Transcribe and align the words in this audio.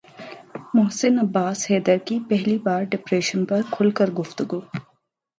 محسن 0.73 1.19
عباس 1.19 1.65
حیدر 1.71 1.97
کی 2.05 2.17
پہلی 2.29 2.57
بار 2.63 2.83
ڈپریشن 2.91 3.45
پر 3.45 3.61
کھل 3.71 3.91
کر 3.91 4.09
گفتگو 4.11 4.59